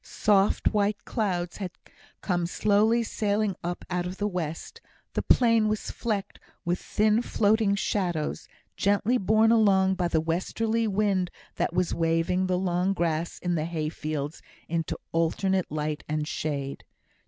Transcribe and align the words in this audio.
Soft 0.03 0.73
white 0.73 1.05
clouds 1.05 1.57
had 1.57 1.69
come 2.21 2.47
slowly 2.47 3.03
sailing 3.03 3.55
up 3.63 3.85
out 3.87 4.07
of 4.07 4.17
the 4.17 4.27
west; 4.27 4.81
the 5.13 5.21
plain 5.21 5.67
was 5.67 5.91
flecked 5.91 6.39
with 6.65 6.79
thin 6.79 7.21
floating 7.21 7.75
shadows, 7.75 8.47
gently 8.75 9.19
borne 9.19 9.51
along 9.51 9.93
by 9.93 10.07
the 10.07 10.19
westerly 10.19 10.87
wind 10.87 11.29
that 11.57 11.71
was 11.73 11.93
waving 11.93 12.47
the 12.47 12.57
long 12.57 12.93
grass 12.93 13.37
in 13.43 13.53
the 13.53 13.65
hay 13.65 13.89
fields 13.89 14.41
into 14.67 14.97
alternate 15.13 15.71
light 15.71 16.03
and 16.09 16.27
shade. 16.27 16.83